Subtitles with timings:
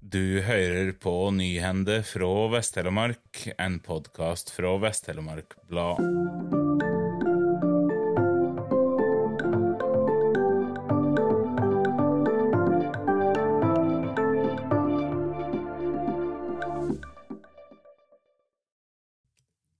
[0.00, 6.00] Du hører på Nyhende fra Vest-Telemark, en podkast fra Vest-Telemark Blad.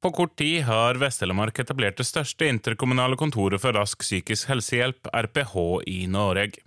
[0.00, 5.56] På kort tid har Vest-Telemark etablert det største interkommunale kontoret for rask psykisk helsehjelp, RPH,
[5.88, 6.60] i Norge.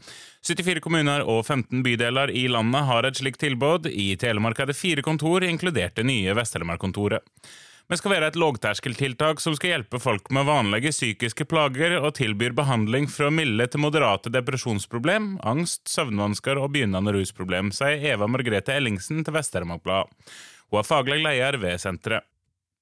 [0.43, 3.87] 74 kommuner og 15 bydeler i landet har et slikt tilbud.
[3.87, 7.23] I Telemark er det fire kontor, inkludert det nye Vest-Telemark-kontoret.
[7.91, 12.55] Vi skal være et lågterskeltiltak som skal hjelpe folk med vanlige psykiske plager, og tilbyr
[12.55, 19.23] behandling fra milde til moderate depresjonsproblem, angst, søvnvansker og begynnende rusproblem, sier Eva Margrethe Ellingsen
[19.23, 20.11] til Vest-Telemark Blad.
[20.71, 22.27] Hun er faglig leder ved senteret.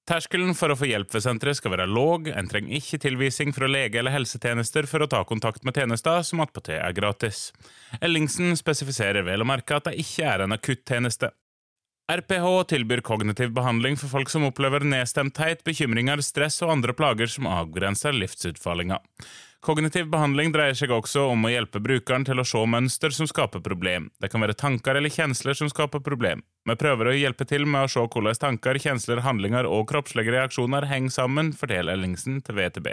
[0.10, 3.70] Terskelen for å få hjelp ved senteret skal være låg, en trenger ikke tilvisning fra
[3.70, 7.52] lege eller helsetjenester for å ta kontakt med tjenester, som attpåtil er gratis.
[8.02, 11.30] Ellingsen spesifiserer vel å merke at det ikke er en akuttjeneste.
[12.12, 17.48] RPH tilbyr kognitiv behandling for folk som opplever nedstemthet, bekymringer, stress og andre plager som
[17.48, 18.98] avgrenser livsutfallinga.
[19.62, 23.62] Kognitiv behandling dreier seg også om å hjelpe brukeren til å se mønster som skaper
[23.62, 24.08] problem.
[24.18, 26.42] Det kan være tanker eller kjensler som skaper problem.
[26.66, 30.90] Vi prøver å hjelpe til med å se hvordan tanker, kjensler, handlinger og kroppslige reaksjoner
[30.90, 32.90] henger sammen, forteller Ellingsen til VTB.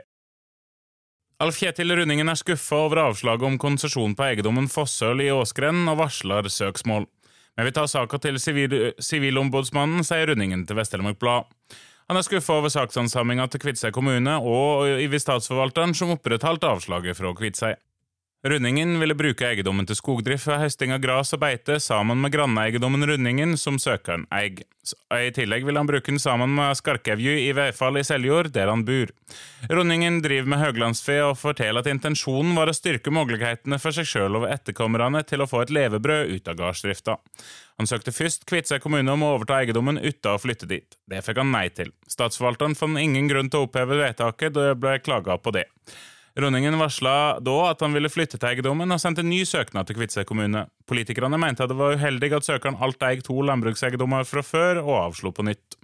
[1.40, 6.02] Alf Kjetil Rundingen er skuffa over avslaget om konsesjon på eiendommen Fossøl i Åsgrend, og
[6.02, 7.08] varsler søksmål.
[7.56, 11.48] Men Vi tar ta saka til Sivilombudsmannen, sier Rundingen til Vest-Telemark Blad.
[12.08, 17.34] Han er skuffa over saksansamlinga til Kviteseid kommune og over statsforvalteren som opprettholdt avslaget fra
[17.36, 17.76] Kviteseid.
[18.46, 23.02] Rundingen ville bruke eiendommen til skogdrift ved høsting av gras og beite sammen med granneeiendommen
[23.10, 24.62] Rundingen, som søkeren eier.
[25.10, 28.84] I tillegg vil han bruke den sammen med Skarkevju i Veifall i Seljord, der han
[28.86, 29.10] bor.
[29.66, 34.38] Rundingen driver med høglandsfe og forteller at intensjonen var å styrke mulighetene for seg sjøl
[34.38, 37.16] og etterkommerne til å få et levebrød ut av gardsdrifta.
[37.82, 40.94] Han søkte først Kviteseid kommune om å overta eiendommen uten å flytte dit.
[41.10, 41.90] Det fikk han nei til.
[42.06, 45.66] Statsforvalteren fant ingen grunn til å oppheve vedtaket, da det ble klaga på det.
[46.38, 50.28] Rundingen varsla da at han ville flytte til eiendommen, og sendte ny søknad til Kviteseid
[50.28, 50.68] kommune.
[50.86, 54.94] Politikerne mente at det var uheldig at søkeren alt eide to landbrukseiendommer fra før, og
[55.00, 55.74] avslo på nytt.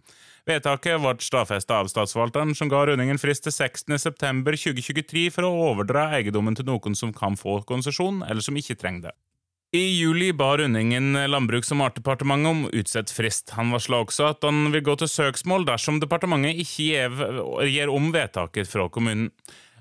[0.47, 6.55] Vedtaket ble stadfesta av statsforvalteren, som ga Rønningen frist til 16.9.2023 for å overdra eiendommen
[6.55, 9.15] til noen som kan få konsesjon, eller som ikke trenger det.
[9.75, 13.57] I juli ba Rønningen Landbruks- og matdepartementet om utsatt frist.
[13.57, 17.09] Han varsla også at han vil gå til søksmål dersom departementet ikke
[17.67, 19.33] gir om vedtaket fra kommunen.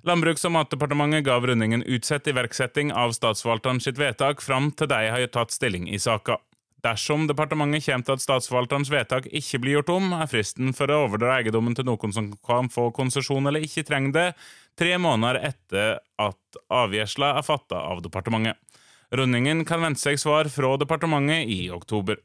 [0.04, 5.30] Landbruks- og matdepartementet gav Rundingen utsatt iverksetting av statsforvalteren sitt vedtak fram til de har
[5.32, 6.42] tatt stilling i saka.
[6.84, 11.06] Dersom departementet kommer til at statsforvalterens vedtak ikke blir gjort om, er fristen for å
[11.06, 14.26] overdra eiendommen til noen som kan få konsesjon eller ikke trenger det,
[14.76, 18.60] tre måneder etter at avgjørelsen er fatta av departementet.
[19.16, 22.20] Rundingen kan vente seg svar fra departementet i oktober.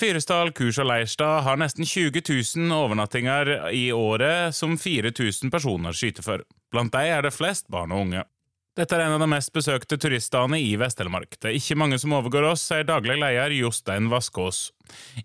[0.00, 6.24] Fyresdal kurs og leirstad har nesten 20 000 overnattinger i året som 4000 personer skyter
[6.26, 6.44] for.
[6.72, 8.24] Blant dem er det flest barn og unge.
[8.72, 11.34] Dette er en av de mest besøkte turiststedene i Vest-Telemark.
[11.36, 14.70] Det er ikke mange som overgår oss, sier daglig leder Jostein Vaskås.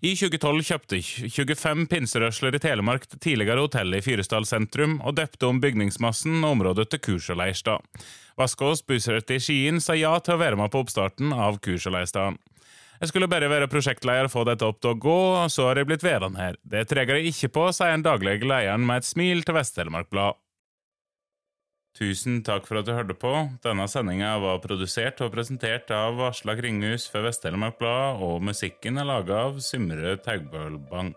[0.02, 5.48] I 2012 kjøpte 25 pinserørsler i Telemark det tidligere hotellet i Fyresdal sentrum, og døpte
[5.48, 8.04] om bygningsmassen og området til kurs og leirstad.
[8.36, 11.96] Vaskås, bosatt i Skien, sa ja til å være med på oppstarten av kurs og
[11.96, 12.36] leirstaden.
[12.98, 15.78] Jeg skulle bare være prosjektleder og få dette opp til å gå, og så har
[15.78, 16.58] jeg blitt værende her.
[16.66, 20.40] Det trenger jeg ikke på, sier den daglige lederen med et smil til Vest-Telemark Blad.
[21.98, 23.32] Tusen takk for at du hørte på.
[23.64, 29.08] Denne sendinga var produsert og presentert av Aslak Ringhus for Vest-Telemark Blad, og musikken er
[29.08, 31.14] laga av Symre Taugbølbang.